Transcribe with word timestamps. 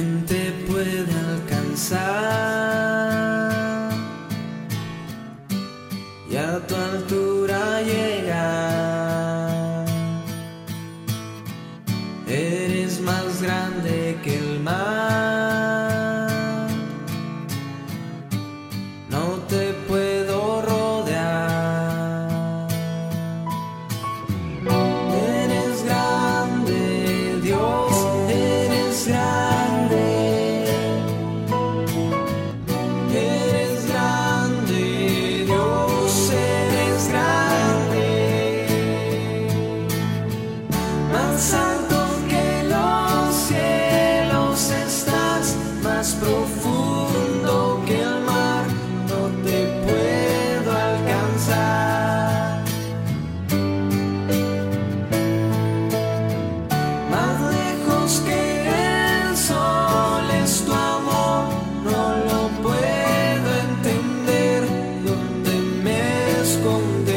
¿quién 0.00 0.24
te 0.24 0.50
puede 0.66 1.12
alcanzar? 1.28 2.00
Y 6.30 6.36
a 6.36 6.66
tu 6.66 6.74
altura 6.74 7.82
llegar. 7.82 9.84
Eres 12.26 12.98
más 13.00 13.42
grande 13.42 14.18
que 14.22 14.38
el 14.38 14.60
mar. 14.60 16.70
No 19.10 19.36
te 19.48 19.69
esconde 66.60 67.09